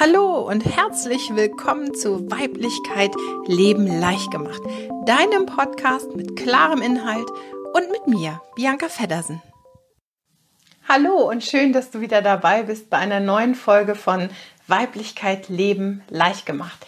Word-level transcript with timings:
Hallo 0.00 0.48
und 0.48 0.64
herzlich 0.64 1.34
willkommen 1.34 1.92
zu 1.92 2.30
Weiblichkeit 2.30 3.10
Leben 3.48 3.84
leicht 3.88 4.30
gemacht, 4.30 4.62
deinem 5.06 5.46
Podcast 5.46 6.14
mit 6.14 6.36
klarem 6.36 6.82
Inhalt 6.82 7.28
und 7.72 7.90
mit 7.90 8.06
mir, 8.06 8.40
Bianca 8.54 8.88
Feddersen. 8.88 9.42
Hallo 10.86 11.28
und 11.28 11.42
schön, 11.42 11.72
dass 11.72 11.90
du 11.90 12.00
wieder 12.00 12.22
dabei 12.22 12.62
bist 12.62 12.90
bei 12.90 12.98
einer 12.98 13.18
neuen 13.18 13.56
Folge 13.56 13.96
von 13.96 14.30
Weiblichkeit 14.68 15.48
Leben 15.48 16.04
leicht 16.10 16.46
gemacht. 16.46 16.86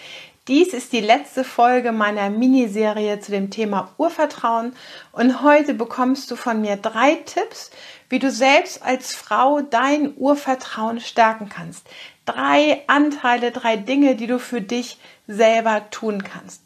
Dies 0.50 0.74
ist 0.74 0.92
die 0.92 1.00
letzte 1.00 1.44
Folge 1.44 1.92
meiner 1.92 2.28
Miniserie 2.28 3.20
zu 3.20 3.30
dem 3.30 3.50
Thema 3.50 3.94
Urvertrauen 3.98 4.74
und 5.12 5.42
heute 5.42 5.74
bekommst 5.74 6.28
du 6.28 6.34
von 6.34 6.60
mir 6.60 6.76
drei 6.76 7.14
Tipps, 7.14 7.70
wie 8.08 8.18
du 8.18 8.32
selbst 8.32 8.82
als 8.82 9.14
Frau 9.14 9.60
dein 9.60 10.12
Urvertrauen 10.16 10.98
stärken 10.98 11.48
kannst 11.48 11.86
drei 12.24 12.82
Anteile, 12.86 13.50
drei 13.50 13.76
Dinge, 13.76 14.16
die 14.16 14.27
du 14.27 14.38
für 14.38 14.60
dich 14.60 14.98
selber 15.27 15.88
tun 15.91 16.24
kannst. 16.24 16.62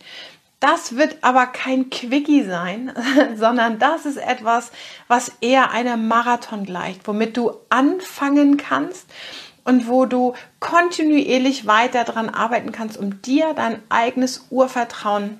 Das 0.61 0.97
wird 0.97 1.19
aber 1.21 1.47
kein 1.47 1.91
Quickie 1.91 2.43
sein, 2.43 2.93
sondern 3.37 3.79
das 3.79 4.07
ist 4.07 4.17
etwas, 4.17 4.73
was 5.09 5.33
eher 5.41 5.73
einem 5.73 6.09
Marathon 6.09 6.65
gleicht, 6.65 7.07
womit 7.07 7.37
du 7.37 7.53
anfangen 7.69 8.57
kannst 8.57 9.07
und 9.65 9.89
wo 9.89 10.07
du 10.07 10.35
kontinuierlich 10.61 11.67
weiter 11.67 12.05
daran 12.05 12.29
arbeiten 12.29 12.73
kannst, 12.73 12.97
um 12.97 13.23
dir 13.23 13.55
dein 13.55 13.81
eigenes 13.89 14.47
Urvertrauen 14.51 15.39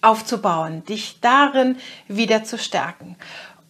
aufzubauen, 0.00 0.84
dich 0.84 1.20
darin 1.20 1.76
wieder 2.08 2.44
zu 2.44 2.58
stärken. 2.58 3.16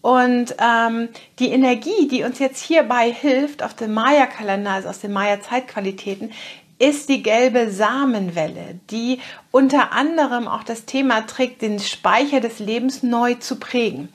Und 0.03 0.55
ähm, 0.61 1.09
die 1.41 1.51
Energie, 1.51 2.07
die 2.09 2.23
uns 2.23 2.39
jetzt 2.39 2.63
hierbei 2.63 3.11
hilft, 3.11 3.65
auf 3.65 3.75
dem 3.75 3.93
Maya-Kalender, 3.93 4.71
also 4.71 4.89
aus 4.89 5.01
den 5.01 5.13
Maya-Zeitqualitäten, 5.13 6.31
ist 6.79 7.09
die 7.09 7.23
gelbe 7.23 7.71
Samenwelle, 7.71 8.79
die 8.91 9.21
unter 9.51 9.93
anderem 9.93 10.47
auch 10.47 10.63
das 10.63 10.85
Thema 10.85 11.27
trägt, 11.27 11.63
den 11.63 11.79
Speicher 11.79 12.41
des 12.41 12.59
Lebens 12.59 13.03
neu 13.03 13.35
zu 13.35 13.57
prägen. 13.57 14.11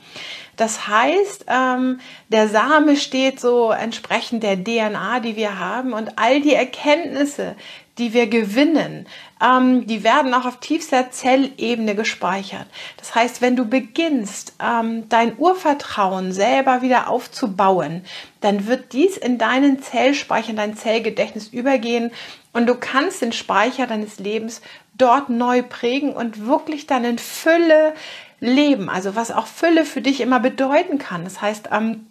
Das 0.58 0.88
heißt, 0.88 1.46
ähm, 1.48 2.00
der 2.30 2.48
Same 2.48 2.96
steht 2.98 3.40
so 3.40 3.72
entsprechend 3.72 4.44
der 4.44 4.64
DNA, 4.64 5.20
die 5.22 5.36
wir 5.36 5.58
haben 5.58 5.94
und 5.94 6.20
all 6.20 6.40
die 6.42 6.54
Erkenntnisse, 6.54 7.56
die 7.98 8.14
wir 8.14 8.28
gewinnen, 8.28 9.06
ähm, 9.44 9.86
die 9.86 10.04
werden 10.04 10.34
auch 10.34 10.46
auf 10.46 10.60
tiefster 10.60 11.12
Zellebene 11.12 11.96
gespeichert. 11.96 12.68
Das 12.98 13.16
heißt, 13.16 13.42
wenn 13.42 13.56
du 13.56 13.66
beginnst, 13.66 14.54
ähm, 14.64 15.10
dein 15.10 15.38
Urvertrauen 15.38 16.32
selber 16.32 16.82
wieder 16.82 17.10
aufzubauen, 17.10 18.04
dann 18.40 18.68
wird 18.68 18.94
dies 18.94 19.18
in 19.18 19.38
deinen 19.38 19.82
Zellspeicher, 19.82 20.52
in 20.52 20.56
dein 20.56 20.78
Zellgedächtnis 20.78 21.48
übergehen 21.48 22.12
und 22.54 22.68
du 22.68 22.76
kannst 22.76 23.22
den 23.22 23.34
Speicher 23.34 23.88
deines 23.88 24.20
Lebens 24.20 24.62
dort 24.98 25.30
neu 25.30 25.64
prägen 25.64 26.14
und 26.14 26.46
wirklich 26.46 26.88
dann 26.88 27.04
in 27.04 27.18
Fülle 27.18 27.94
leben. 28.40 28.90
Also 28.90 29.16
was 29.16 29.32
auch 29.32 29.48
Fülle 29.48 29.86
für 29.86 30.02
dich 30.02 30.22
immer 30.22 30.40
bedeuten 30.40 30.98
kann. 30.98 31.24
Das 31.24 31.42
heißt, 31.42 31.70
ähm, 31.72 32.08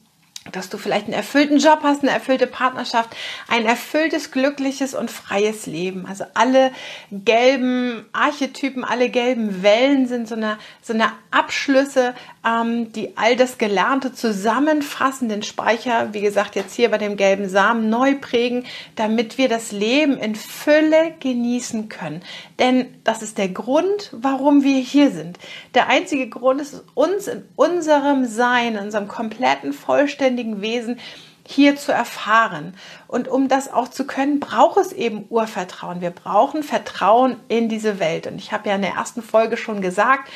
dass 0.53 0.71
du 0.71 0.79
vielleicht 0.79 1.05
einen 1.05 1.15
erfüllten 1.15 1.59
Job 1.59 1.81
hast, 1.83 2.03
eine 2.03 2.13
erfüllte 2.13 2.47
Partnerschaft, 2.47 3.11
ein 3.49 3.67
erfülltes, 3.67 4.31
glückliches 4.31 4.95
und 4.95 5.11
freies 5.11 5.67
Leben. 5.67 6.07
Also 6.07 6.25
alle 6.35 6.73
gelben 7.13 8.07
Archetypen, 8.13 8.83
alle 8.83 9.11
gelben 9.11 9.63
Wellen 9.63 10.09
sind 10.09 10.27
so 10.27 10.35
eine, 10.35 10.59
so 10.83 10.95
eine 10.95 11.13
Abschlüsse, 11.31 12.15
ähm, 12.45 12.91
die 12.93 13.17
all 13.17 13.37
das 13.37 13.59
Gelernte 13.59 14.15
zusammenfassen, 14.15 15.29
den 15.29 15.43
Speicher, 15.43 16.15
wie 16.15 16.23
gesagt, 16.23 16.57
jetzt 16.57 16.75
hier 16.75 16.91
bei 16.91 16.99
dem 16.99 17.17
gelben 17.17 17.49
Samen 17.49 17.91
neu 17.91 18.15
prägen, 18.15 18.65
damit 18.97 19.37
wir 19.37 19.49
das 19.49 19.73
Leben 19.73 20.17
in 20.17 20.35
Fülle 20.35 21.15
genießen 21.21 21.89
können. 21.89 22.23
Denn 22.59 22.87
das 23.05 23.23
ist 23.23 23.39
der 23.39 23.49
Grund, 23.49 24.11
warum 24.13 24.65
wir 24.65 24.79
hier 24.79 25.11
sind. 25.11 25.39
Der 25.75 25.89
einzige 25.89 26.29
Grund 26.29 26.61
ist, 26.61 26.83
uns 26.95 27.29
in 27.29 27.45
unserem 27.57 28.25
Sein, 28.25 28.75
in 28.75 28.85
unserem 28.85 29.09
kompletten, 29.09 29.73
vollständigen 29.73 30.40
Wesen 30.61 30.99
hier 31.47 31.77
zu 31.77 31.93
erfahren. 31.93 32.75
Und 33.09 33.29
um 33.29 33.49
das 33.49 33.73
auch 33.73 33.89
zu 33.89 34.07
können, 34.07 34.41
braucht 34.41 34.79
es 34.79 34.93
eben 34.93 35.27
Urvertrauen. 35.29 36.01
Wir 36.01 36.11
brauchen 36.11 36.63
Vertrauen 36.63 37.37
in 37.49 37.69
diese 37.69 37.99
Welt. 37.99 38.27
Und 38.27 38.37
ich 38.37 38.53
habe 38.53 38.69
ja 38.69 38.77
in 38.77 38.83
der 38.83 38.95
ersten 38.95 39.23
Folge 39.23 39.57
schon 39.57 39.81
gesagt, 39.81 40.31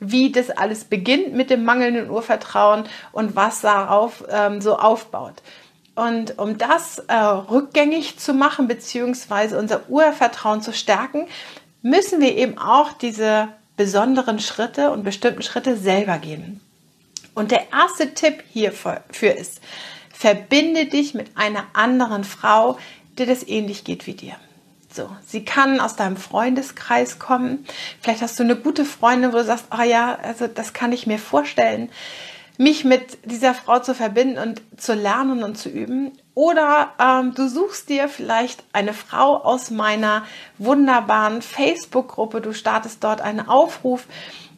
wie 0.00 0.30
das 0.30 0.50
alles 0.50 0.84
beginnt 0.84 1.32
mit 1.32 1.50
dem 1.50 1.64
mangelnden 1.64 2.10
Urvertrauen 2.10 2.84
und 3.12 3.34
was 3.34 3.62
darauf 3.62 4.24
ähm, 4.30 4.60
so 4.60 4.76
aufbaut. 4.76 5.42
Und 5.94 6.38
um 6.38 6.58
das 6.58 7.00
äh, 7.08 7.14
rückgängig 7.14 8.18
zu 8.18 8.32
machen, 8.32 8.68
beziehungsweise 8.68 9.58
unser 9.58 9.88
Urvertrauen 9.88 10.62
zu 10.62 10.72
stärken, 10.72 11.26
müssen 11.82 12.20
wir 12.20 12.36
eben 12.36 12.58
auch 12.58 12.92
diese 12.92 13.48
besonderen 13.76 14.38
Schritte 14.38 14.90
und 14.90 15.02
bestimmten 15.02 15.42
Schritte 15.42 15.76
selber 15.76 16.18
gehen. 16.18 16.60
Und 17.38 17.52
der 17.52 17.70
erste 17.70 18.14
Tipp 18.14 18.42
hierfür 18.52 19.36
ist, 19.36 19.60
verbinde 20.12 20.86
dich 20.86 21.14
mit 21.14 21.36
einer 21.36 21.66
anderen 21.72 22.24
Frau, 22.24 22.80
der 23.16 23.26
das 23.26 23.46
ähnlich 23.46 23.84
geht 23.84 24.08
wie 24.08 24.14
dir. 24.14 24.34
So, 24.92 25.08
sie 25.24 25.44
kann 25.44 25.78
aus 25.78 25.94
deinem 25.94 26.16
Freundeskreis 26.16 27.20
kommen. 27.20 27.64
Vielleicht 28.00 28.22
hast 28.22 28.40
du 28.40 28.42
eine 28.42 28.56
gute 28.56 28.84
Freundin, 28.84 29.32
wo 29.32 29.36
du 29.36 29.44
sagst, 29.44 29.66
ah 29.70 29.82
oh 29.82 29.84
ja, 29.84 30.18
also 30.20 30.48
das 30.48 30.72
kann 30.72 30.90
ich 30.90 31.06
mir 31.06 31.20
vorstellen, 31.20 31.90
mich 32.58 32.84
mit 32.84 33.18
dieser 33.24 33.54
Frau 33.54 33.78
zu 33.78 33.94
verbinden 33.94 34.38
und 34.38 34.60
zu 34.76 34.92
lernen 34.92 35.42
und 35.42 35.56
zu 35.56 35.70
üben. 35.70 36.12
Oder 36.34 36.92
ähm, 37.00 37.34
du 37.34 37.48
suchst 37.48 37.88
dir 37.88 38.08
vielleicht 38.08 38.62
eine 38.72 38.92
Frau 38.92 39.36
aus 39.36 39.70
meiner 39.70 40.24
wunderbaren 40.58 41.40
Facebook-Gruppe. 41.40 42.40
Du 42.40 42.52
startest 42.52 43.02
dort 43.02 43.20
einen 43.22 43.48
Aufruf 43.48 44.06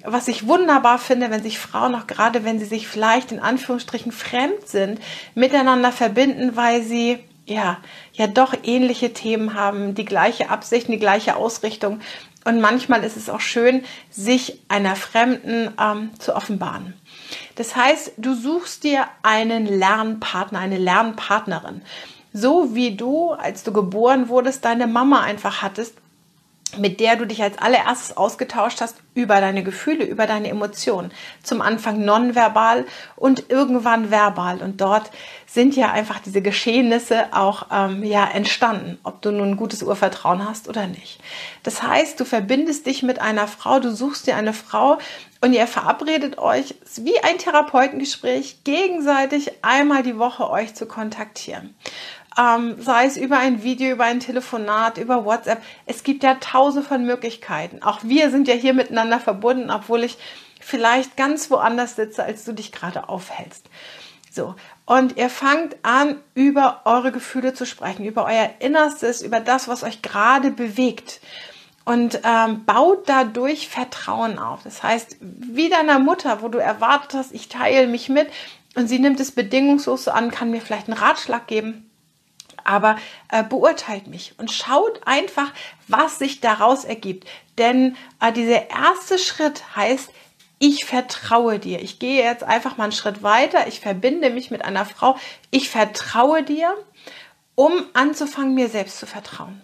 was 0.05 0.29
ich 0.29 0.47
wunderbar 0.47 0.99
finde, 0.99 1.31
wenn 1.31 1.43
sich 1.43 1.59
Frauen 1.59 1.95
auch 1.95 2.07
gerade, 2.07 2.45
wenn 2.45 2.59
sie 2.59 2.65
sich 2.65 2.89
vielleicht 2.89 3.33
in 3.33 3.41
Anführungsstrichen 3.41 4.13
fremd 4.13 4.67
sind, 4.67 5.01
miteinander 5.35 5.93
verbinden, 5.93 6.57
weil 6.57 6.83
sie 6.83 7.19
ja, 7.47 7.79
ja 8.13 8.27
doch 8.27 8.55
ähnliche 8.63 9.13
Themen 9.13 9.55
haben, 9.55 9.95
die 9.95 10.05
gleiche 10.05 10.51
Absicht, 10.51 10.89
die 10.89 10.99
gleiche 10.99 11.37
Ausrichtung. 11.37 12.01
Und 12.45 12.61
manchmal 12.61 13.05
ist 13.05 13.17
es 13.17 13.29
auch 13.29 13.41
schön, 13.41 13.85
sich 14.11 14.61
einer 14.69 14.97
Fremden 14.97 15.71
ähm, 15.79 16.11
zu 16.19 16.35
offenbaren. 16.35 16.95
Das 17.55 17.77
heißt, 17.77 18.13
du 18.17 18.35
suchst 18.35 18.85
dir 18.85 19.07
einen 19.23 19.67
Lernpartner, 19.67 20.59
eine 20.59 20.79
Lernpartnerin. 20.79 21.83
So 22.33 22.75
wie 22.75 22.97
du, 22.97 23.33
als 23.33 23.65
du 23.65 23.73
geboren 23.73 24.29
wurdest, 24.29 24.65
deine 24.65 24.87
Mama 24.87 25.21
einfach 25.21 25.63
hattest, 25.63 25.95
mit 26.79 27.01
der 27.01 27.17
du 27.17 27.27
dich 27.27 27.43
als 27.43 27.59
allererstes 27.59 28.17
ausgetauscht 28.17 28.81
hast 28.81 28.97
über 29.15 29.41
deine 29.41 29.65
Gefühle, 29.65 30.05
über 30.05 30.27
deine 30.27 30.49
Emotionen. 30.49 31.11
Zum 31.43 31.61
Anfang 31.61 32.05
nonverbal 32.05 32.87
und 33.17 33.51
irgendwann 33.51 34.11
verbal. 34.11 34.63
Und 34.63 34.81
dort 34.81 35.11
sind 35.47 35.75
ja 35.75 35.91
einfach 35.91 36.21
diese 36.21 36.43
Geschehnisse 36.43 37.33
auch 37.33 37.67
ähm, 37.73 38.05
ja 38.05 38.25
entstanden, 38.25 38.99
ob 39.03 39.21
du 39.23 39.33
nun 39.33 39.51
ein 39.51 39.57
gutes 39.57 39.83
Urvertrauen 39.83 40.49
hast 40.49 40.69
oder 40.69 40.87
nicht. 40.87 41.21
Das 41.65 41.83
heißt, 41.83 42.21
du 42.21 42.25
verbindest 42.25 42.87
dich 42.87 43.03
mit 43.03 43.21
einer 43.21 43.49
Frau, 43.49 43.81
du 43.81 43.93
suchst 43.95 44.27
dir 44.27 44.37
eine 44.37 44.53
Frau 44.53 44.99
und 45.41 45.53
ihr 45.53 45.67
verabredet 45.67 46.39
euch 46.39 46.75
wie 46.97 47.19
ein 47.21 47.39
Therapeutengespräch 47.39 48.65
gegenseitig 48.65 49.53
einmal 49.63 50.03
die 50.03 50.19
Woche 50.19 50.51
euch 50.51 50.75
zu 50.75 50.87
kontaktieren 50.87 51.75
ähm, 52.39 52.77
sei 52.81 53.07
es 53.07 53.17
über 53.17 53.39
ein 53.39 53.63
Video, 53.63 53.91
über 53.91 54.05
ein 54.05 54.21
Telefonat, 54.21 54.99
über 54.99 55.25
WhatsApp. 55.25 55.63
Es 55.87 56.03
gibt 56.03 56.23
ja 56.23 56.35
tausende 56.35 56.87
von 56.87 57.05
Möglichkeiten. 57.05 57.83
Auch 57.83 58.01
wir 58.03 58.31
sind 58.31 58.49
ja 58.49 58.55
hier 58.55 58.75
miteinander 58.75 59.21
verbunden, 59.21 59.71
obwohl 59.71 60.05
ich 60.05 60.19
vielleicht 60.61 61.17
ganz 61.17 61.51
woanders 61.51 61.97
sitze, 61.97 62.23
als 62.23 62.45
du 62.45 62.53
dich 62.53 62.73
gerade 62.73 63.09
aufhältst. 63.09 63.67
So, 64.31 64.55
und 64.87 65.17
ihr 65.17 65.29
fangt 65.29 65.77
an, 65.83 66.17
über 66.35 66.83
eure 66.85 67.11
Gefühle 67.11 67.53
zu 67.53 67.67
sprechen, 67.67 68.05
über 68.05 68.27
euer 68.27 68.51
Innerstes, 68.61 69.23
über 69.23 69.41
das, 69.41 69.67
was 69.67 69.83
euch 69.83 70.03
gerade 70.03 70.53
bewegt. 70.53 71.21
Und 71.91 72.21
ähm, 72.23 72.65
baut 72.67 73.09
dadurch 73.09 73.69
Vertrauen 73.69 74.39
auf. 74.39 74.63
Das 74.63 74.83
heißt, 74.85 75.17
wie 75.21 75.69
deiner 75.69 75.99
Mutter, 75.99 76.41
wo 76.41 76.47
du 76.47 76.59
erwartet 76.59 77.15
hast, 77.15 77.33
ich 77.33 77.49
teile 77.49 77.89
mich 77.89 78.09
mit 78.09 78.29
und 78.77 78.87
sie 78.87 79.01
nimmt 79.01 79.19
es 79.19 79.33
bedingungslos 79.33 80.07
an, 80.07 80.31
kann 80.31 80.53
mir 80.53 80.61
vielleicht 80.61 80.89
einen 80.89 80.99
Ratschlag 80.99 81.49
geben 81.49 81.91
aber 82.63 82.97
äh, 83.31 83.43
beurteilt 83.43 84.07
mich 84.07 84.35
und 84.39 84.51
schaut 84.51 85.01
einfach, 85.07 85.53
was 85.89 86.19
sich 86.19 86.41
daraus 86.41 86.85
ergibt. 86.85 87.27
Denn 87.59 87.97
äh, 88.21 88.33
dieser 88.33 88.71
erste 88.71 89.19
Schritt 89.19 89.75
heißt, 89.75 90.11
ich 90.61 90.85
vertraue 90.85 91.59
dir. 91.59 91.81
Ich 91.81 91.99
gehe 91.99 92.23
jetzt 92.23 92.45
einfach 92.45 92.77
mal 92.77 92.85
einen 92.85 92.93
Schritt 92.93 93.23
weiter. 93.23 93.67
Ich 93.67 93.81
verbinde 93.81 94.31
mich 94.31 94.51
mit 94.51 94.63
einer 94.63 94.85
Frau. 94.85 95.17
Ich 95.51 95.71
vertraue 95.71 96.43
dir, 96.43 96.77
um 97.55 97.73
anzufangen, 97.95 98.55
mir 98.55 98.69
selbst 98.69 98.99
zu 98.99 99.07
vertrauen. 99.07 99.63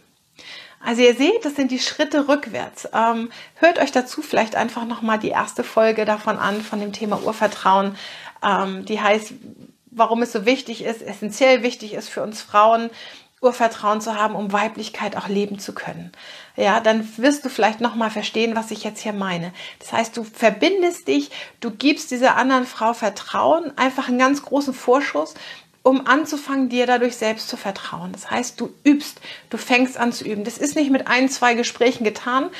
Also 0.86 1.02
ihr 1.02 1.16
seht, 1.16 1.44
das 1.44 1.56
sind 1.56 1.72
die 1.72 1.80
Schritte 1.80 2.28
rückwärts. 2.28 2.88
Ähm, 2.94 3.30
hört 3.56 3.80
euch 3.80 3.90
dazu 3.90 4.22
vielleicht 4.22 4.54
einfach 4.54 4.84
nochmal 4.84 5.18
die 5.18 5.30
erste 5.30 5.64
Folge 5.64 6.04
davon 6.04 6.38
an, 6.38 6.62
von 6.62 6.78
dem 6.78 6.92
Thema 6.92 7.20
Urvertrauen. 7.24 7.96
Ähm, 8.40 8.84
die 8.84 9.00
heißt, 9.00 9.32
warum 9.90 10.22
es 10.22 10.30
so 10.30 10.46
wichtig 10.46 10.84
ist, 10.84 11.02
essentiell 11.02 11.64
wichtig 11.64 11.94
ist 11.94 12.08
für 12.08 12.22
uns 12.22 12.40
Frauen, 12.40 12.90
Urvertrauen 13.42 14.00
zu 14.00 14.14
haben, 14.14 14.36
um 14.36 14.52
Weiblichkeit 14.52 15.16
auch 15.16 15.26
leben 15.26 15.58
zu 15.58 15.74
können. 15.74 16.12
Ja, 16.54 16.78
dann 16.78 17.06
wirst 17.18 17.44
du 17.44 17.48
vielleicht 17.48 17.80
noch 17.80 17.96
mal 17.96 18.10
verstehen, 18.10 18.54
was 18.54 18.70
ich 18.70 18.84
jetzt 18.84 19.00
hier 19.00 19.12
meine. 19.12 19.52
Das 19.80 19.92
heißt, 19.92 20.16
du 20.16 20.22
verbindest 20.22 21.08
dich, 21.08 21.30
du 21.60 21.72
gibst 21.72 22.12
dieser 22.12 22.36
anderen 22.36 22.64
Frau 22.64 22.94
Vertrauen, 22.94 23.76
einfach 23.76 24.08
einen 24.08 24.18
ganz 24.18 24.42
großen 24.42 24.72
Vorschuss, 24.72 25.34
um 25.86 26.04
anzufangen, 26.04 26.68
dir 26.68 26.84
dadurch 26.84 27.16
selbst 27.16 27.48
zu 27.48 27.56
vertrauen. 27.56 28.10
Das 28.10 28.28
heißt, 28.28 28.60
du 28.60 28.74
übst, 28.82 29.20
du 29.50 29.56
fängst 29.56 29.96
an 29.96 30.12
zu 30.12 30.24
üben. 30.24 30.42
Das 30.42 30.58
ist 30.58 30.74
nicht 30.74 30.90
mit 30.90 31.06
ein, 31.06 31.28
zwei 31.28 31.54
Gesprächen 31.54 32.02
getan, 32.02 32.50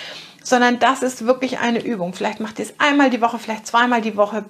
sondern 0.44 0.78
das 0.78 1.02
ist 1.02 1.26
wirklich 1.26 1.58
eine 1.58 1.82
Übung. 1.82 2.14
Vielleicht 2.14 2.38
macht 2.38 2.61
ihr 2.61 2.67
es 2.67 2.78
einmal 2.78 3.11
die 3.11 3.20
Woche, 3.20 3.40
vielleicht 3.40 3.67
zweimal 3.67 4.00
die 4.00 4.17
Woche, 4.17 4.44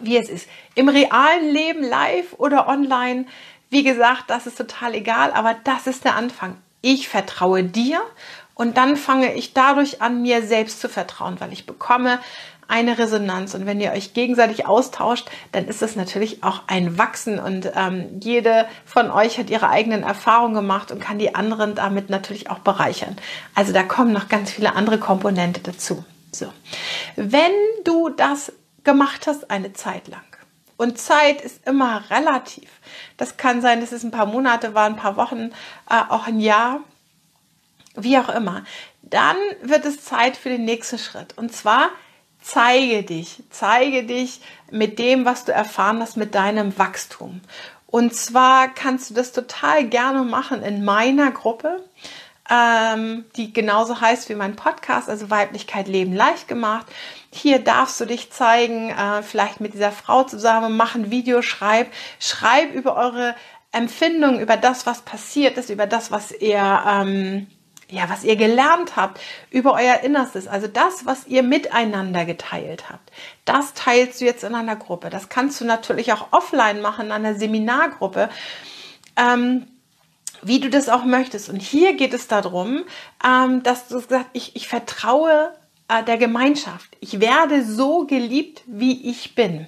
wie 0.00 0.16
es 0.16 0.28
ist. 0.28 0.48
Im 0.74 0.88
realen 0.88 1.48
Leben, 1.52 1.84
live 1.84 2.34
oder 2.38 2.66
online, 2.66 3.24
wie 3.70 3.84
gesagt, 3.84 4.24
das 4.26 4.48
ist 4.48 4.58
total 4.58 4.96
egal, 4.96 5.30
aber 5.32 5.54
das 5.62 5.86
ist 5.86 6.02
der 6.02 6.16
Anfang. 6.16 6.56
Ich 6.80 7.08
vertraue 7.08 7.62
dir 7.62 8.00
und 8.56 8.78
dann 8.78 8.96
fange 8.96 9.32
ich 9.34 9.54
dadurch 9.54 10.02
an, 10.02 10.22
mir 10.22 10.42
selbst 10.42 10.80
zu 10.80 10.88
vertrauen, 10.88 11.36
weil 11.38 11.52
ich 11.52 11.66
bekomme 11.66 12.18
eine 12.72 12.98
Resonanz. 12.98 13.54
Und 13.54 13.66
wenn 13.66 13.80
ihr 13.80 13.92
euch 13.92 14.14
gegenseitig 14.14 14.66
austauscht, 14.66 15.30
dann 15.52 15.66
ist 15.66 15.82
das 15.82 15.94
natürlich 15.94 16.42
auch 16.42 16.62
ein 16.66 16.96
Wachsen. 16.96 17.38
Und 17.38 17.70
ähm, 17.76 18.18
jede 18.18 18.66
von 18.86 19.10
euch 19.10 19.38
hat 19.38 19.50
ihre 19.50 19.68
eigenen 19.68 20.02
Erfahrungen 20.02 20.54
gemacht 20.54 20.90
und 20.90 20.98
kann 20.98 21.18
die 21.18 21.34
anderen 21.34 21.74
damit 21.74 22.08
natürlich 22.08 22.48
auch 22.50 22.60
bereichern. 22.60 23.16
Also 23.54 23.72
da 23.72 23.82
kommen 23.82 24.12
noch 24.12 24.28
ganz 24.28 24.50
viele 24.50 24.74
andere 24.74 24.98
Komponente 24.98 25.60
dazu. 25.60 26.02
So. 26.32 26.46
Wenn 27.14 27.52
du 27.84 28.08
das 28.08 28.52
gemacht 28.84 29.26
hast 29.26 29.50
eine 29.50 29.74
Zeit 29.74 30.08
lang, 30.08 30.22
und 30.78 30.98
Zeit 30.98 31.40
ist 31.42 31.64
immer 31.64 32.10
relativ. 32.10 32.68
Das 33.16 33.36
kann 33.36 33.60
sein, 33.60 33.80
dass 33.80 33.92
es 33.92 34.02
ein 34.02 34.10
paar 34.10 34.26
Monate 34.26 34.74
war, 34.74 34.86
ein 34.86 34.96
paar 34.96 35.16
Wochen, 35.16 35.52
äh, 35.88 36.02
auch 36.08 36.26
ein 36.26 36.40
Jahr, 36.40 36.80
wie 37.94 38.18
auch 38.18 38.28
immer. 38.28 38.64
Dann 39.02 39.36
wird 39.60 39.84
es 39.84 40.04
Zeit 40.04 40.36
für 40.36 40.48
den 40.48 40.64
nächsten 40.64 40.98
Schritt. 40.98 41.38
Und 41.38 41.52
zwar 41.54 41.90
zeige 42.42 43.02
dich, 43.02 43.42
zeige 43.50 44.04
dich 44.04 44.40
mit 44.70 44.98
dem, 44.98 45.24
was 45.24 45.44
du 45.44 45.52
erfahren 45.52 46.00
hast, 46.00 46.16
mit 46.16 46.34
deinem 46.34 46.78
Wachstum. 46.78 47.40
Und 47.86 48.14
zwar 48.14 48.68
kannst 48.68 49.10
du 49.10 49.14
das 49.14 49.32
total 49.32 49.84
gerne 49.84 50.22
machen 50.22 50.62
in 50.62 50.84
meiner 50.84 51.30
Gruppe, 51.30 51.84
ähm, 52.50 53.24
die 53.36 53.52
genauso 53.52 54.00
heißt 54.00 54.28
wie 54.28 54.34
mein 54.34 54.56
Podcast, 54.56 55.08
also 55.08 55.30
Weiblichkeit 55.30 55.88
Leben 55.88 56.14
leicht 56.14 56.48
gemacht. 56.48 56.86
Hier 57.30 57.58
darfst 57.58 58.00
du 58.00 58.06
dich 58.06 58.32
zeigen, 58.32 58.90
äh, 58.90 59.22
vielleicht 59.22 59.60
mit 59.60 59.74
dieser 59.74 59.92
Frau 59.92 60.24
zusammen, 60.24 60.76
mach 60.76 60.94
ein 60.94 61.10
Video, 61.10 61.42
schreib, 61.42 61.92
schreib 62.18 62.74
über 62.74 62.96
eure 62.96 63.34
Empfindungen, 63.72 64.40
über 64.40 64.56
das, 64.56 64.86
was 64.86 65.02
passiert 65.02 65.56
ist, 65.56 65.70
über 65.70 65.86
das, 65.86 66.10
was 66.10 66.32
ihr 66.32 66.82
ähm, 66.86 67.46
ja, 67.92 68.08
was 68.08 68.24
ihr 68.24 68.36
gelernt 68.36 68.96
habt 68.96 69.20
über 69.50 69.74
euer 69.74 70.00
Innerstes, 70.00 70.48
also 70.48 70.66
das, 70.66 71.04
was 71.04 71.26
ihr 71.26 71.42
miteinander 71.42 72.24
geteilt 72.24 72.88
habt, 72.88 73.12
das 73.44 73.74
teilst 73.74 74.20
du 74.20 74.24
jetzt 74.24 74.44
in 74.44 74.54
einer 74.54 74.76
Gruppe. 74.76 75.10
Das 75.10 75.28
kannst 75.28 75.60
du 75.60 75.66
natürlich 75.66 76.12
auch 76.12 76.32
offline 76.32 76.80
machen, 76.80 77.06
in 77.06 77.12
einer 77.12 77.34
Seminargruppe, 77.34 78.30
ähm, 79.16 79.66
wie 80.40 80.58
du 80.58 80.70
das 80.70 80.88
auch 80.88 81.04
möchtest. 81.04 81.50
Und 81.50 81.60
hier 81.60 81.92
geht 81.92 82.14
es 82.14 82.28
darum, 82.28 82.84
ähm, 83.24 83.62
dass 83.62 83.88
du 83.88 83.98
sagst, 83.98 84.30
ich, 84.32 84.56
ich 84.56 84.68
vertraue 84.68 85.52
äh, 85.88 86.02
der 86.02 86.16
Gemeinschaft. 86.16 86.96
Ich 87.00 87.20
werde 87.20 87.62
so 87.62 88.06
geliebt, 88.06 88.62
wie 88.66 89.10
ich 89.10 89.34
bin. 89.34 89.66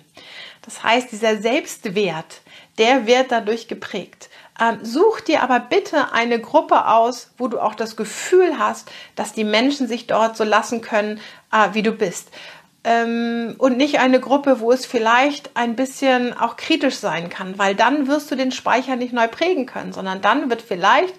Das 0.62 0.82
heißt, 0.82 1.12
dieser 1.12 1.42
Selbstwert, 1.42 2.40
der 2.78 3.06
wird 3.06 3.30
dadurch 3.30 3.68
geprägt. 3.68 4.30
Ähm, 4.60 4.78
such 4.82 5.20
dir 5.20 5.42
aber 5.42 5.58
bitte 5.58 6.12
eine 6.12 6.40
Gruppe 6.40 6.86
aus, 6.86 7.30
wo 7.38 7.48
du 7.48 7.58
auch 7.58 7.74
das 7.74 7.96
Gefühl 7.96 8.58
hast, 8.58 8.90
dass 9.16 9.32
die 9.32 9.44
Menschen 9.44 9.88
sich 9.88 10.06
dort 10.06 10.36
so 10.36 10.44
lassen 10.44 10.80
können, 10.80 11.20
äh, 11.52 11.70
wie 11.72 11.82
du 11.82 11.92
bist. 11.92 12.30
Ähm, 12.84 13.56
und 13.58 13.76
nicht 13.76 13.98
eine 13.98 14.20
Gruppe, 14.20 14.60
wo 14.60 14.70
es 14.70 14.86
vielleicht 14.86 15.56
ein 15.56 15.74
bisschen 15.74 16.36
auch 16.38 16.56
kritisch 16.56 16.96
sein 16.96 17.30
kann, 17.30 17.58
weil 17.58 17.74
dann 17.74 18.06
wirst 18.06 18.30
du 18.30 18.36
den 18.36 18.52
Speicher 18.52 18.94
nicht 18.94 19.12
neu 19.12 19.26
prägen 19.26 19.66
können, 19.66 19.92
sondern 19.92 20.20
dann 20.20 20.50
wird 20.50 20.62
vielleicht 20.62 21.14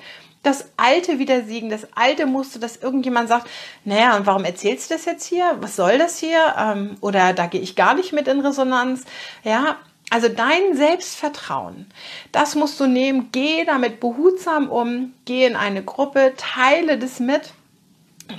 das 0.45 0.69
Alte 0.77 1.17
wieder 1.17 1.41
siegen, 1.41 1.69
das 1.69 1.87
alte 1.95 2.27
Muster, 2.27 2.59
dass 2.59 2.77
irgendjemand 2.77 3.27
sagt, 3.27 3.49
naja, 3.83 4.15
und 4.15 4.27
warum 4.27 4.45
erzählst 4.45 4.89
du 4.89 4.93
das 4.93 5.05
jetzt 5.05 5.25
hier? 5.25 5.57
Was 5.59 5.75
soll 5.75 5.97
das 5.97 6.19
hier? 6.19 6.53
Ähm, 6.57 6.97
oder 7.01 7.33
da 7.33 7.47
gehe 7.47 7.61
ich 7.61 7.75
gar 7.75 7.95
nicht 7.95 8.13
mit 8.13 8.27
in 8.27 8.41
Resonanz. 8.41 9.03
Ja, 9.43 9.77
also 10.09 10.29
dein 10.29 10.75
Selbstvertrauen, 10.75 11.87
das 12.31 12.55
musst 12.55 12.79
du 12.79 12.87
nehmen, 12.87 13.29
geh 13.31 13.65
damit 13.65 13.99
behutsam 13.99 14.69
um, 14.69 15.13
geh 15.25 15.45
in 15.45 15.55
eine 15.55 15.83
Gruppe, 15.83 16.33
teile 16.37 16.97
das 16.97 17.19
mit, 17.19 17.53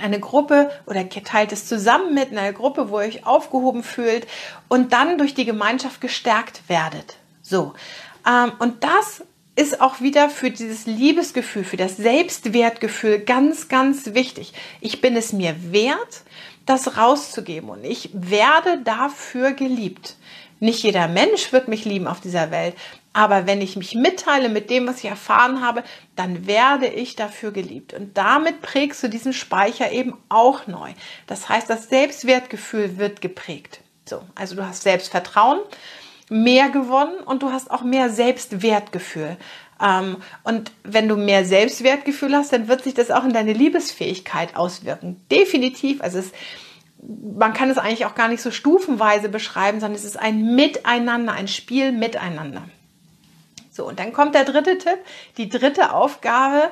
eine 0.01 0.19
Gruppe 0.19 0.69
oder 0.85 1.07
teilt 1.09 1.51
es 1.51 1.67
zusammen 1.67 2.13
mit 2.13 2.31
in 2.31 2.37
einer 2.37 2.53
Gruppe, 2.53 2.89
wo 2.89 2.99
ihr 2.99 3.07
euch 3.07 3.25
aufgehoben 3.25 3.83
fühlt 3.83 4.27
und 4.67 4.93
dann 4.93 5.17
durch 5.17 5.33
die 5.33 5.45
Gemeinschaft 5.45 6.01
gestärkt 6.01 6.61
werdet. 6.67 7.17
So. 7.41 7.73
Ähm, 8.27 8.51
und 8.59 8.83
das 8.83 9.23
ist 9.55 9.81
auch 9.81 10.01
wieder 10.01 10.29
für 10.29 10.51
dieses 10.51 10.85
Liebesgefühl, 10.85 11.63
für 11.63 11.77
das 11.77 11.97
Selbstwertgefühl 11.97 13.19
ganz, 13.19 13.69
ganz 13.69 14.13
wichtig. 14.13 14.53
Ich 14.81 15.01
bin 15.01 15.15
es 15.15 15.33
mir 15.33 15.55
wert, 15.71 16.21
das 16.65 16.97
rauszugeben 16.97 17.69
und 17.69 17.83
ich 17.83 18.09
werde 18.13 18.81
dafür 18.83 19.53
geliebt. 19.53 20.16
Nicht 20.59 20.83
jeder 20.83 21.07
Mensch 21.07 21.53
wird 21.53 21.67
mich 21.67 21.85
lieben 21.85 22.07
auf 22.07 22.19
dieser 22.19 22.51
Welt, 22.51 22.75
aber 23.13 23.47
wenn 23.47 23.61
ich 23.61 23.75
mich 23.75 23.95
mitteile 23.95 24.47
mit 24.47 24.69
dem, 24.69 24.87
was 24.87 24.99
ich 24.99 25.09
erfahren 25.09 25.65
habe, 25.65 25.83
dann 26.15 26.45
werde 26.45 26.87
ich 26.87 27.15
dafür 27.15 27.51
geliebt. 27.51 27.93
Und 27.93 28.17
damit 28.17 28.61
prägst 28.61 29.01
du 29.01 29.07
diesen 29.07 29.33
Speicher 29.33 29.91
eben 29.91 30.15
auch 30.29 30.67
neu. 30.67 30.91
Das 31.25 31.49
heißt, 31.49 31.69
das 31.69 31.89
Selbstwertgefühl 31.89 32.97
wird 32.97 33.21
geprägt. 33.21 33.79
So, 34.05 34.21
also 34.35 34.55
du 34.55 34.67
hast 34.67 34.83
Selbstvertrauen 34.83 35.59
mehr 36.29 36.69
gewonnen 36.69 37.17
und 37.25 37.41
du 37.41 37.51
hast 37.51 37.71
auch 37.71 37.81
mehr 37.81 38.09
Selbstwertgefühl. 38.09 39.37
Ähm, 39.81 40.17
und 40.43 40.71
wenn 40.83 41.07
du 41.07 41.15
mehr 41.15 41.45
Selbstwertgefühl 41.45 42.35
hast, 42.35 42.53
dann 42.53 42.67
wird 42.67 42.83
sich 42.83 42.93
das 42.93 43.11
auch 43.11 43.23
in 43.23 43.33
deine 43.33 43.53
Liebesfähigkeit 43.53 44.55
auswirken. 44.55 45.21
Definitiv. 45.31 46.01
Also 46.01 46.19
es 46.19 46.31
man 47.01 47.53
kann 47.53 47.69
es 47.69 47.77
eigentlich 47.77 48.05
auch 48.05 48.15
gar 48.15 48.27
nicht 48.27 48.41
so 48.41 48.51
stufenweise 48.51 49.29
beschreiben, 49.29 49.79
sondern 49.79 49.95
es 49.95 50.05
ist 50.05 50.19
ein 50.19 50.55
Miteinander, 50.55 51.33
ein 51.33 51.47
Spiel 51.47 51.91
miteinander. 51.91 52.63
So, 53.71 53.87
und 53.87 53.99
dann 53.99 54.11
kommt 54.11 54.33
der 54.33 54.43
dritte 54.43 54.79
Tipp, 54.79 54.97
die 55.37 55.49
dritte 55.49 55.93
Aufgabe. 55.93 56.71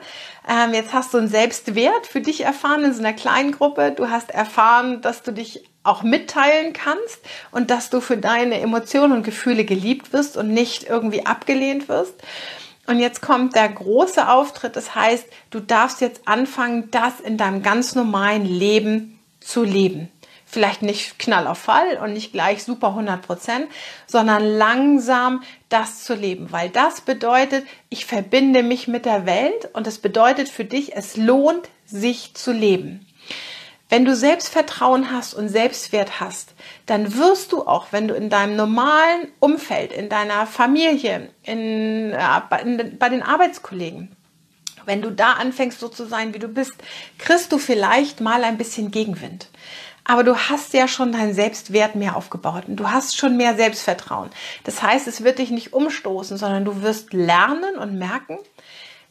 Ähm, 0.50 0.74
jetzt 0.74 0.92
hast 0.92 1.14
du 1.14 1.20
einen 1.20 1.28
Selbstwert 1.28 2.08
für 2.08 2.20
dich 2.20 2.42
erfahren 2.42 2.84
in 2.84 2.94
so 2.94 3.00
einer 3.00 3.14
kleinen 3.14 3.52
Gruppe. 3.52 3.94
Du 3.96 4.10
hast 4.10 4.32
erfahren, 4.32 5.02
dass 5.02 5.22
du 5.22 5.32
dich 5.32 5.64
auch 5.84 6.02
mitteilen 6.02 6.74
kannst 6.74 7.20
und 7.52 7.70
dass 7.70 7.92
du 7.92 8.02
für 8.02 8.18
deine 8.18 8.60
Emotionen 8.60 9.14
und 9.14 9.24
Gefühle 9.24 9.66
geliebt 9.66 10.14
wirst 10.14 10.36
und 10.36 10.48
nicht 10.48 10.90
irgendwie 10.90 11.28
abgelehnt 11.28 11.90
wirst. 11.90 12.16
Und 12.88 12.98
jetzt 12.98 13.22
kommt 13.22 13.56
der 13.56 13.70
große 13.70 14.28
Auftritt. 14.28 14.76
Das 14.76 14.96
heißt, 14.96 15.28
du 15.52 15.60
darfst 15.60 16.02
jetzt 16.02 16.28
anfangen, 16.28 16.90
das 16.90 17.20
in 17.20 17.38
deinem 17.38 17.62
ganz 17.62 17.94
normalen 17.94 18.46
Leben 18.46 19.20
zu 19.40 19.64
leben 19.64 20.10
vielleicht 20.46 20.82
nicht 20.82 21.20
Knall 21.20 21.48
auf 21.48 21.58
Fall 21.58 21.98
und 21.98 22.14
nicht 22.14 22.32
gleich 22.32 22.64
super 22.64 22.90
100 22.90 23.22
Prozent, 23.22 23.68
sondern 24.08 24.44
langsam 24.44 25.44
das 25.70 26.04
zu 26.04 26.14
leben, 26.14 26.52
weil 26.52 26.70
das 26.70 27.02
bedeutet, 27.02 27.66
ich 27.90 28.06
verbinde 28.06 28.64
mich 28.64 28.88
mit 28.88 29.06
der 29.06 29.26
Welt 29.26 29.70
und 29.74 29.88
es 29.88 29.98
bedeutet 29.98 30.48
für 30.48 30.66
dich, 30.66 30.96
es 30.96 31.18
lohnt 31.18 31.70
sich 31.86 32.36
zu 32.36 32.52
leben. 32.52 33.06
Wenn 33.90 34.06
du 34.06 34.16
Selbstvertrauen 34.16 35.12
hast 35.12 35.36
und 35.36 35.48
Selbstwert 35.48 36.20
hast, 36.20 36.54
dann 36.88 37.16
wirst 37.16 37.52
du 37.52 37.68
auch, 37.68 37.88
wenn 37.92 38.08
du 38.08 38.16
in 38.16 38.30
deinem 38.30 38.56
normalen 38.56 39.28
Umfeld, 39.40 39.92
in 39.92 40.10
deiner 40.10 40.48
Familie, 40.48 41.30
in, 41.44 42.12
äh, 42.12 42.62
in, 42.64 42.98
bei 42.98 43.10
den 43.10 43.22
Arbeitskollegen, 43.22 44.16
wenn 44.86 45.02
du 45.02 45.12
da 45.12 45.34
anfängst 45.34 45.80
so 45.80 45.88
zu 45.88 46.06
sein, 46.06 46.34
wie 46.34 46.40
du 46.40 46.48
bist, 46.48 46.74
kriegst 47.18 47.52
du 47.52 47.58
vielleicht 47.58 48.22
mal 48.22 48.44
ein 48.44 48.58
bisschen 48.58 48.92
Gegenwind 48.92 49.50
aber 50.06 50.24
du 50.24 50.38
hast 50.38 50.74
ja 50.74 50.88
schon 50.88 51.12
deinen 51.12 51.34
Selbstwert 51.34 51.96
mehr 51.96 52.16
aufgebaut 52.16 52.64
und 52.68 52.78
du 52.78 52.90
hast 52.90 53.18
schon 53.18 53.36
mehr 53.36 53.56
Selbstvertrauen. 53.56 54.30
Das 54.64 54.82
heißt, 54.82 55.08
es 55.08 55.24
wird 55.24 55.40
dich 55.40 55.50
nicht 55.50 55.74
umstoßen, 55.74 56.38
sondern 56.38 56.64
du 56.64 56.82
wirst 56.82 57.12
lernen 57.12 57.76
und 57.78 57.98
merken, 57.98 58.38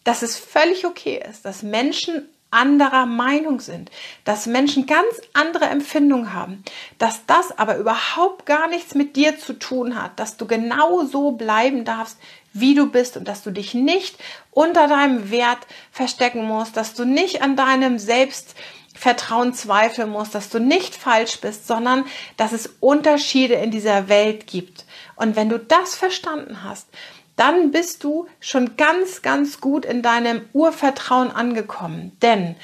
dass 0.05 0.23
es 0.23 0.39
völlig 0.39 0.87
okay 0.87 1.23
ist, 1.29 1.45
dass 1.45 1.63
Menschen 1.63 2.29
anderer 2.55 3.05
Meinung 3.05 3.59
sind, 3.59 3.91
dass 4.25 4.47
Menschen 4.47 4.87
ganz 4.87 5.21
andere 5.33 5.65
Empfindungen 5.65 6.33
haben, 6.33 6.63
dass 6.99 7.27
das 7.27 7.59
aber 7.59 7.77
überhaupt 7.79 8.47
gar 8.47 8.69
nichts 8.69 8.95
mit 8.95 9.17
dir 9.17 9.39
zu 9.39 9.55
tun 9.55 10.01
hat, 10.01 10.21
dass 10.21 10.37
du 10.37 10.47
genau 10.47 11.05
so 11.05 11.33
bleiben 11.33 11.85
darfst, 11.85 12.17
wie 12.53 12.77
du 12.77 12.89
bist 12.89 13.17
und 13.17 13.27
dass 13.27 13.43
du 13.43 13.51
dich 13.51 13.75
nicht 13.75 14.17
unter 14.53 14.87
deinem 14.87 15.33
Wert 15.33 15.67
verstecken 15.91 16.45
musst, 16.45 16.77
dass 16.77 16.95
du 16.95 17.05
nicht 17.05 17.43
an 17.43 17.57
deinem 17.57 17.99
Selbst 17.99 18.55
Vertrauen 18.95 19.53
zweifeln 19.53 20.09
musst, 20.09 20.35
dass 20.35 20.49
du 20.49 20.61
nicht 20.61 20.95
falsch 20.95 21.41
bist, 21.41 21.67
sondern 21.67 22.07
dass 22.37 22.53
es 22.53 22.75
Unterschiede 22.81 23.55
in 23.55 23.71
dieser 23.71 24.09
Welt 24.09 24.47
gibt. 24.47 24.85
Und 25.17 25.37
wenn 25.37 25.49
du 25.49 25.59
das 25.59 25.97
verstanden 25.97 26.63
hast, 26.63 26.89
dann 27.37 27.73
bist 27.73 28.05
du 28.05 28.27
schon 28.41 28.77
ganz, 28.77 29.23
ganz 29.23 29.61
gut 29.61 29.85
in 29.85 30.03
deinem 30.03 30.43
Urvertrauen 30.53 31.31
angekommen. 31.31 32.17
Denn 32.23 32.57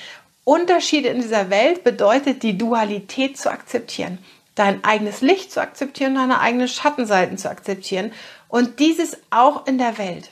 Unterschiede 0.45 1.09
in 1.09 1.21
dieser 1.21 1.51
Welt 1.51 1.85
bedeutet, 1.85 2.43
die 2.43 2.57
Dualität 2.57 3.37
zu 3.37 3.51
akzeptieren, 3.51 4.19
dein 4.55 4.85
eigenes 4.85 5.21
Licht 5.21 5.53
zu 5.53 5.61
akzeptieren, 5.61 6.15
deine 6.15 6.41
eigenen 6.41 6.69
Schattenseiten 6.69 7.39
zu 7.39 7.51
akzeptieren 7.51 8.13
und 8.49 8.79
dieses 8.79 9.19
auch 9.31 9.67
in 9.67 9.79
der 9.79 9.99
Welt. 9.99 10.31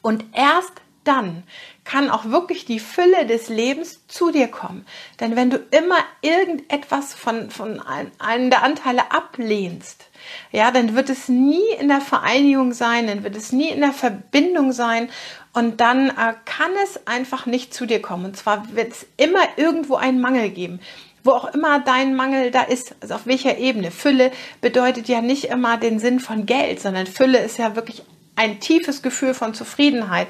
Und 0.00 0.24
erst 0.32 0.81
dann 1.04 1.42
kann 1.84 2.10
auch 2.10 2.26
wirklich 2.26 2.64
die 2.64 2.78
Fülle 2.78 3.26
des 3.26 3.48
Lebens 3.48 4.06
zu 4.06 4.30
dir 4.30 4.48
kommen. 4.48 4.86
Denn 5.20 5.36
wenn 5.36 5.50
du 5.50 5.56
immer 5.70 5.98
irgendetwas 6.20 7.14
von, 7.14 7.50
von 7.50 7.80
einem 8.18 8.50
der 8.50 8.62
Anteile 8.62 9.10
ablehnst, 9.10 10.08
ja, 10.52 10.70
dann 10.70 10.94
wird 10.94 11.10
es 11.10 11.28
nie 11.28 11.72
in 11.80 11.88
der 11.88 12.00
Vereinigung 12.00 12.72
sein, 12.72 13.08
dann 13.08 13.24
wird 13.24 13.36
es 13.36 13.52
nie 13.52 13.70
in 13.70 13.80
der 13.80 13.92
Verbindung 13.92 14.72
sein 14.72 15.10
und 15.52 15.80
dann 15.80 16.10
äh, 16.10 16.34
kann 16.44 16.70
es 16.84 17.06
einfach 17.06 17.46
nicht 17.46 17.74
zu 17.74 17.86
dir 17.86 18.00
kommen. 18.00 18.26
Und 18.26 18.36
zwar 18.36 18.74
wird 18.74 18.92
es 18.92 19.06
immer 19.16 19.42
irgendwo 19.56 19.96
einen 19.96 20.20
Mangel 20.20 20.50
geben 20.50 20.80
wo 21.24 21.30
auch 21.30 21.54
immer 21.54 21.80
dein 21.80 22.14
Mangel 22.14 22.50
da 22.50 22.62
ist, 22.62 22.94
also 23.00 23.14
auf 23.14 23.26
welcher 23.26 23.58
Ebene. 23.58 23.90
Fülle 23.90 24.32
bedeutet 24.60 25.08
ja 25.08 25.20
nicht 25.20 25.44
immer 25.44 25.76
den 25.76 25.98
Sinn 25.98 26.20
von 26.20 26.46
Geld, 26.46 26.80
sondern 26.80 27.06
Fülle 27.06 27.38
ist 27.38 27.58
ja 27.58 27.76
wirklich 27.76 28.02
ein 28.36 28.60
tiefes 28.60 29.02
Gefühl 29.02 29.34
von 29.34 29.54
Zufriedenheit 29.54 30.28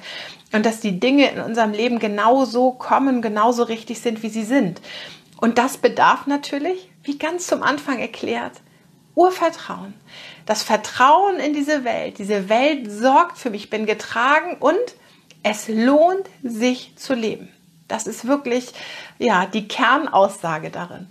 und 0.52 0.66
dass 0.66 0.80
die 0.80 1.00
Dinge 1.00 1.30
in 1.30 1.40
unserem 1.40 1.72
Leben 1.72 1.98
genauso 1.98 2.72
kommen, 2.72 3.22
genauso 3.22 3.62
richtig 3.62 4.00
sind, 4.00 4.22
wie 4.22 4.28
sie 4.28 4.44
sind. 4.44 4.80
Und 5.40 5.58
das 5.58 5.78
bedarf 5.78 6.26
natürlich, 6.26 6.90
wie 7.02 7.18
ganz 7.18 7.46
zum 7.46 7.62
Anfang 7.62 7.98
erklärt, 7.98 8.60
Urvertrauen. 9.14 9.94
Das 10.46 10.62
Vertrauen 10.62 11.36
in 11.36 11.52
diese 11.52 11.84
Welt. 11.84 12.18
Diese 12.18 12.48
Welt 12.48 12.90
sorgt 12.90 13.38
für 13.38 13.50
mich, 13.50 13.64
ich 13.64 13.70
bin 13.70 13.86
getragen 13.86 14.56
und 14.58 14.78
es 15.42 15.68
lohnt 15.68 16.28
sich 16.42 16.94
zu 16.96 17.14
leben. 17.14 17.48
Das 17.88 18.06
ist 18.06 18.26
wirklich, 18.26 18.68
ja, 19.18 19.46
die 19.46 19.68
Kernaussage 19.68 20.70
darin. 20.70 21.08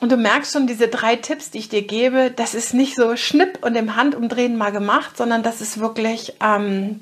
Und 0.00 0.12
du 0.12 0.16
merkst 0.16 0.52
schon, 0.52 0.66
diese 0.66 0.88
drei 0.88 1.16
Tipps, 1.16 1.50
die 1.50 1.58
ich 1.58 1.68
dir 1.68 1.82
gebe, 1.82 2.30
das 2.30 2.54
ist 2.54 2.72
nicht 2.72 2.94
so 2.94 3.16
schnipp 3.16 3.64
und 3.64 3.74
im 3.74 3.96
Handumdrehen 3.96 4.56
mal 4.56 4.70
gemacht, 4.70 5.16
sondern 5.16 5.42
das 5.42 5.60
ist 5.60 5.80
wirklich, 5.80 6.34
ähm, 6.40 7.00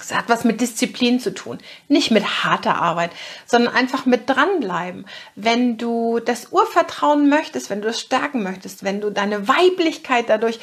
es 0.00 0.14
hat 0.14 0.28
was 0.28 0.44
mit 0.44 0.60
Disziplin 0.60 1.20
zu 1.20 1.34
tun. 1.34 1.58
Nicht 1.88 2.10
mit 2.10 2.44
harter 2.44 2.76
Arbeit, 2.76 3.10
sondern 3.46 3.74
einfach 3.74 4.06
mit 4.06 4.28
dranbleiben. 4.28 5.06
Wenn 5.34 5.76
du 5.76 6.18
das 6.18 6.50
Urvertrauen 6.50 7.28
möchtest, 7.28 7.68
wenn 7.68 7.82
du 7.82 7.88
es 7.88 8.00
stärken 8.00 8.42
möchtest, 8.42 8.84
wenn 8.84 9.00
du 9.00 9.10
deine 9.10 9.46
Weiblichkeit 9.46 10.28
dadurch 10.28 10.60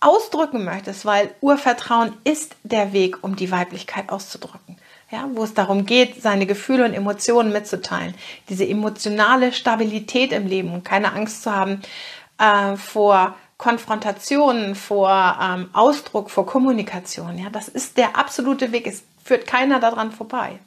ausdrücken 0.00 0.64
möchtest, 0.64 1.04
weil 1.04 1.30
Urvertrauen 1.40 2.12
ist 2.24 2.56
der 2.64 2.92
Weg, 2.92 3.22
um 3.22 3.36
die 3.36 3.50
Weiblichkeit 3.50 4.10
auszudrücken. 4.10 4.76
Ja, 5.10 5.28
wo 5.32 5.44
es 5.44 5.54
darum 5.54 5.86
geht, 5.86 6.20
seine 6.20 6.46
Gefühle 6.46 6.84
und 6.84 6.92
Emotionen 6.92 7.52
mitzuteilen. 7.52 8.14
Diese 8.48 8.66
emotionale 8.66 9.52
Stabilität 9.52 10.32
im 10.32 10.48
Leben 10.48 10.82
keine 10.82 11.12
Angst 11.12 11.44
zu 11.44 11.54
haben 11.54 11.80
äh, 12.38 12.76
vor 12.76 13.36
Konfrontation, 13.56 14.74
vor 14.74 15.38
ähm, 15.40 15.70
Ausdruck, 15.72 16.30
vor 16.30 16.44
Kommunikation. 16.44 17.38
Ja, 17.38 17.50
das 17.50 17.68
ist 17.68 17.96
der 17.96 18.18
absolute 18.18 18.72
Weg. 18.72 18.86
Es 18.86 19.04
führt 19.24 19.46
keiner 19.46 19.80
daran 19.80 20.10
vorbei. 20.10 20.58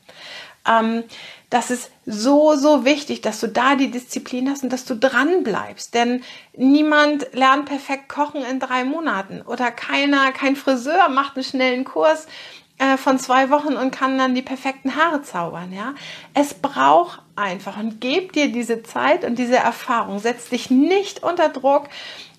Ähm, 0.68 1.04
das 1.50 1.72
ist 1.72 1.92
so, 2.06 2.56
so 2.56 2.86
wichtig, 2.86 3.22
dass 3.22 3.40
du 3.40 3.48
da 3.48 3.76
die 3.76 3.92
Disziplin 3.92 4.50
hast 4.50 4.64
und 4.64 4.72
dass 4.72 4.86
du 4.86 4.96
dran 4.96 5.44
bleibst. 5.44 5.94
Denn 5.94 6.24
niemand 6.56 7.28
lernt 7.34 7.66
perfekt 7.66 8.08
kochen 8.08 8.44
in 8.44 8.60
drei 8.60 8.84
Monaten 8.84 9.42
oder 9.42 9.72
keiner, 9.72 10.32
kein 10.32 10.56
Friseur 10.56 11.10
macht 11.10 11.36
einen 11.36 11.44
schnellen 11.44 11.86
Kurs 11.86 12.28
äh, 12.80 12.98
von 12.98 13.20
zwei 13.20 13.50
Wochen 13.50 13.76
und 13.76 13.92
kann 13.92 14.18
dann 14.18 14.34
die 14.34 14.42
perfekten 14.42 14.96
Haare 14.96 15.22
zaubern. 15.22 15.72
Ja, 15.72 15.94
es 16.34 16.56
braucht 16.56 17.22
einfach 17.36 17.78
und 17.78 18.02
gib 18.02 18.34
dir 18.34 18.52
diese 18.52 18.82
Zeit 18.84 19.24
und 19.24 19.38
diese 19.38 19.58
Erfahrung. 19.58 20.20
Setz 20.20 20.50
dich 20.50 20.72
nicht 20.72 21.24
unter 21.24 21.50
Druck 21.50 21.90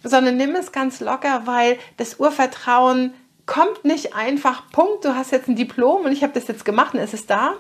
sondern 0.03 0.37
nimm 0.37 0.55
es 0.55 0.73
ganz 0.73 1.01
locker, 1.01 1.43
weil 1.45 1.79
das 1.97 2.19
Urvertrauen 2.19 3.15
kommt 3.47 3.85
nicht 3.85 4.15
einfach, 4.15 4.71
Punkt, 4.71 5.05
du 5.05 5.15
hast 5.15 5.33
jetzt 5.33 5.49
ein 5.49 5.57
Diplom 5.57 6.05
und 6.05 6.13
ich 6.13 6.23
habe 6.23 6.33
das 6.33 6.49
jetzt 6.49 6.65
gemacht 6.65 6.95
und 6.95 7.01
es 7.01 7.15
ist 7.15 7.31
da, 7.31 7.55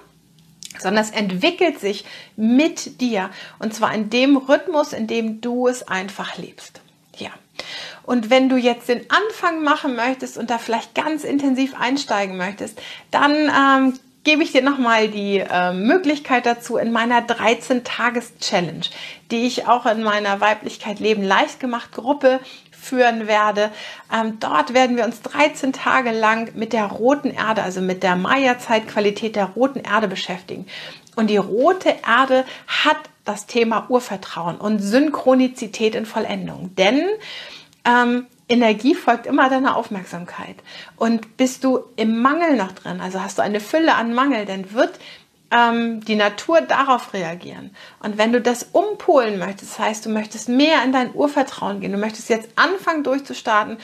sondern 0.78 1.04
es 1.04 1.10
entwickelt 1.10 1.80
sich 1.80 2.04
mit 2.36 3.00
dir 3.00 3.30
und 3.58 3.74
zwar 3.74 3.92
in 3.94 4.08
dem 4.08 4.36
Rhythmus, 4.36 4.92
in 4.92 5.06
dem 5.06 5.40
du 5.40 5.66
es 5.66 5.86
einfach 5.86 6.38
lebst. 6.38 6.79
Und 8.10 8.28
wenn 8.28 8.48
du 8.48 8.56
jetzt 8.56 8.88
den 8.88 9.02
Anfang 9.08 9.62
machen 9.62 9.94
möchtest 9.94 10.36
und 10.36 10.50
da 10.50 10.58
vielleicht 10.58 10.96
ganz 10.96 11.22
intensiv 11.22 11.78
einsteigen 11.78 12.36
möchtest, 12.36 12.76
dann 13.12 13.32
ähm, 13.32 14.00
gebe 14.24 14.42
ich 14.42 14.50
dir 14.50 14.62
nochmal 14.62 15.06
die 15.06 15.38
äh, 15.38 15.72
Möglichkeit 15.72 16.44
dazu 16.44 16.76
in 16.76 16.90
meiner 16.90 17.20
13-Tages-Challenge, 17.20 18.86
die 19.30 19.46
ich 19.46 19.68
auch 19.68 19.86
in 19.86 20.02
meiner 20.02 20.40
Weiblichkeit 20.40 20.98
Leben 20.98 21.22
leicht 21.22 21.60
gemacht 21.60 21.92
Gruppe 21.92 22.40
führen 22.72 23.28
werde. 23.28 23.70
Ähm, 24.12 24.38
dort 24.40 24.74
werden 24.74 24.96
wir 24.96 25.04
uns 25.04 25.22
13 25.22 25.72
Tage 25.72 26.10
lang 26.10 26.50
mit 26.56 26.72
der 26.72 26.86
roten 26.86 27.30
Erde, 27.30 27.62
also 27.62 27.80
mit 27.80 28.02
der 28.02 28.16
Maya-Zeitqualität 28.16 29.36
der 29.36 29.50
roten 29.50 29.78
Erde 29.78 30.08
beschäftigen. 30.08 30.66
Und 31.14 31.30
die 31.30 31.36
rote 31.36 31.94
Erde 32.04 32.44
hat 32.66 32.98
das 33.24 33.46
Thema 33.46 33.88
Urvertrauen 33.88 34.56
und 34.56 34.80
Synchronizität 34.80 35.94
in 35.94 36.06
Vollendung. 36.06 36.74
Denn 36.74 37.04
ähm, 37.84 38.26
Energie 38.48 38.94
folgt 38.94 39.26
immer 39.26 39.48
deiner 39.48 39.76
Aufmerksamkeit. 39.76 40.56
Und 40.96 41.36
bist 41.36 41.64
du 41.64 41.80
im 41.96 42.20
Mangel 42.20 42.56
noch 42.56 42.72
drin, 42.72 43.00
also 43.00 43.22
hast 43.22 43.38
du 43.38 43.42
eine 43.42 43.60
Fülle 43.60 43.94
an 43.94 44.12
Mangel, 44.12 44.44
dann 44.44 44.72
wird 44.72 44.98
ähm, 45.50 46.00
die 46.04 46.16
Natur 46.16 46.60
darauf 46.60 47.12
reagieren. 47.12 47.70
Und 48.00 48.18
wenn 48.18 48.32
du 48.32 48.40
das 48.40 48.68
umpolen 48.72 49.38
möchtest, 49.38 49.72
das 49.72 49.78
heißt, 49.78 50.06
du 50.06 50.10
möchtest 50.10 50.48
mehr 50.48 50.82
in 50.84 50.92
dein 50.92 51.14
Urvertrauen 51.14 51.80
gehen, 51.80 51.92
du 51.92 51.98
möchtest 51.98 52.28
jetzt 52.28 52.50
anfangen 52.56 53.04
durchzustarten, 53.04 53.78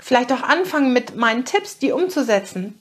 vielleicht 0.00 0.32
auch 0.32 0.42
anfangen 0.42 0.92
mit 0.92 1.16
meinen 1.16 1.44
Tipps, 1.44 1.78
die 1.78 1.92
umzusetzen, 1.92 2.78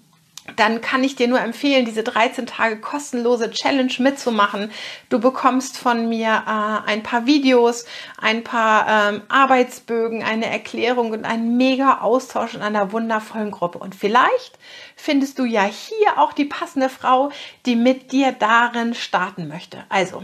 dann 0.56 0.82
kann 0.82 1.04
ich 1.04 1.16
dir 1.16 1.28
nur 1.28 1.40
empfehlen, 1.40 1.86
diese 1.86 2.04
13 2.04 2.48
Tage 2.48 2.80
kostenlose 2.80 3.52
Challenge 3.52 3.94
mitzumachen. 4.00 4.72
Du 5.10 5.20
bekommst 5.20 5.78
von 5.78 6.10
mir 6.10 6.30
äh, 6.30 6.90
ein 6.90 7.04
paar 7.04 7.26
Videos, 7.28 7.86
ein 8.18 8.44
paar 8.44 9.12
ähm, 9.14 9.22
Arbeitsbögen, 9.30 10.24
eine 10.24 10.48
Erklärung 10.48 11.12
und 11.12 11.26
einen 11.26 11.58
mega 11.58 12.00
Austausch 12.00 12.56
in 12.56 12.62
einer 12.62 12.92
wundervollen 12.92 13.52
Gruppe. 13.52 13.78
Und 13.78 13.94
vielleicht 13.94 14.58
findest 14.96 15.38
du 15.38 15.46
ja 15.46 15.64
hier 15.64 16.18
auch 16.18 16.34
die 16.34 16.46
passende 16.46 16.90
Frau, 16.90 17.32
die 17.66 17.76
mit 17.76 18.12
dir 18.12 18.32
darin 18.32 18.96
starten 18.96 19.48
möchte. 19.48 19.84
Also, 19.90 20.24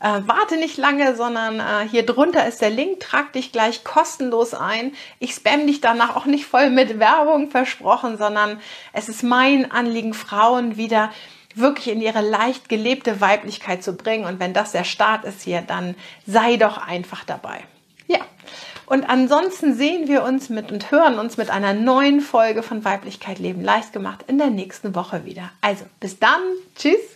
äh, 0.00 0.20
warte 0.26 0.56
nicht 0.56 0.76
lange, 0.76 1.16
sondern 1.16 1.60
äh, 1.60 1.88
hier 1.88 2.04
drunter 2.04 2.46
ist 2.46 2.60
der 2.60 2.70
Link. 2.70 3.00
Trag 3.00 3.32
dich 3.32 3.52
gleich 3.52 3.82
kostenlos 3.82 4.52
ein. 4.52 4.92
Ich 5.18 5.34
spam 5.34 5.66
dich 5.66 5.80
danach 5.80 6.16
auch 6.16 6.26
nicht 6.26 6.46
voll 6.46 6.70
mit 6.70 6.98
Werbung 6.98 7.50
versprochen, 7.50 8.18
sondern 8.18 8.60
es 8.92 9.08
ist 9.08 9.22
mein 9.22 9.70
Anliegen, 9.70 10.12
Frauen 10.12 10.76
wieder 10.76 11.10
wirklich 11.54 11.88
in 11.88 12.02
ihre 12.02 12.20
leicht 12.20 12.68
gelebte 12.68 13.20
Weiblichkeit 13.22 13.82
zu 13.82 13.94
bringen. 13.94 14.26
Und 14.26 14.38
wenn 14.38 14.52
das 14.52 14.72
der 14.72 14.84
Start 14.84 15.24
ist 15.24 15.42
hier, 15.42 15.62
dann 15.62 15.94
sei 16.26 16.56
doch 16.58 16.76
einfach 16.76 17.24
dabei. 17.24 17.64
Ja. 18.06 18.18
Und 18.84 19.08
ansonsten 19.08 19.74
sehen 19.74 20.06
wir 20.06 20.22
uns 20.22 20.48
mit 20.48 20.70
und 20.70 20.90
hören 20.90 21.18
uns 21.18 21.38
mit 21.38 21.50
einer 21.50 21.72
neuen 21.72 22.20
Folge 22.20 22.62
von 22.62 22.84
Weiblichkeit 22.84 23.38
Leben 23.38 23.62
leicht 23.62 23.92
gemacht 23.92 24.24
in 24.28 24.38
der 24.38 24.50
nächsten 24.50 24.94
Woche 24.94 25.24
wieder. 25.24 25.50
Also 25.60 25.86
bis 25.98 26.18
dann. 26.18 26.40
Tschüss. 26.76 27.15